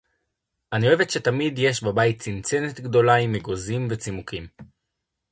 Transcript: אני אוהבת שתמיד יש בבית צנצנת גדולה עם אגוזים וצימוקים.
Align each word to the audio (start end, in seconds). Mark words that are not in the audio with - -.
אני 0.73 0.87
אוהבת 0.87 1.09
שתמיד 1.09 1.59
יש 1.59 1.83
בבית 1.83 2.21
צנצנת 2.21 2.79
גדולה 2.79 3.15
עם 3.15 3.35
אגוזים 3.35 3.87
וצימוקים. 3.91 4.47